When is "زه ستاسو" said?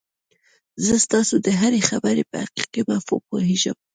0.85-1.35